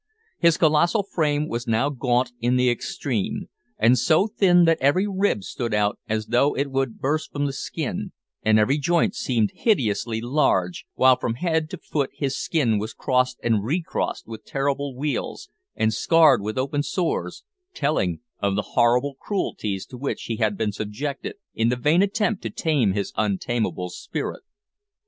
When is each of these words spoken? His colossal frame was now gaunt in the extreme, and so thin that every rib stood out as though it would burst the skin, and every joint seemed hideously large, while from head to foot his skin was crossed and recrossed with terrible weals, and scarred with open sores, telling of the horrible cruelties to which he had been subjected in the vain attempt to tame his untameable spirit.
His 0.39 0.57
colossal 0.57 1.03
frame 1.03 1.47
was 1.47 1.67
now 1.67 1.89
gaunt 1.91 2.31
in 2.39 2.55
the 2.55 2.71
extreme, 2.71 3.49
and 3.77 3.99
so 3.99 4.25
thin 4.25 4.65
that 4.65 4.79
every 4.81 5.05
rib 5.05 5.43
stood 5.43 5.75
out 5.75 5.99
as 6.09 6.25
though 6.25 6.55
it 6.57 6.71
would 6.71 6.97
burst 6.97 7.33
the 7.33 7.53
skin, 7.53 8.11
and 8.41 8.57
every 8.57 8.79
joint 8.79 9.13
seemed 9.13 9.51
hideously 9.53 10.19
large, 10.19 10.87
while 10.95 11.17
from 11.19 11.35
head 11.35 11.69
to 11.69 11.77
foot 11.77 12.09
his 12.15 12.35
skin 12.35 12.79
was 12.79 12.95
crossed 12.95 13.37
and 13.43 13.63
recrossed 13.63 14.27
with 14.27 14.43
terrible 14.43 14.95
weals, 14.95 15.49
and 15.75 15.93
scarred 15.93 16.41
with 16.41 16.57
open 16.57 16.81
sores, 16.81 17.43
telling 17.75 18.21
of 18.39 18.55
the 18.55 18.69
horrible 18.73 19.13
cruelties 19.19 19.85
to 19.85 19.99
which 19.99 20.23
he 20.23 20.37
had 20.37 20.57
been 20.57 20.71
subjected 20.71 21.35
in 21.53 21.69
the 21.69 21.75
vain 21.75 22.01
attempt 22.01 22.41
to 22.41 22.49
tame 22.49 22.93
his 22.93 23.13
untameable 23.17 23.91
spirit. 23.91 24.41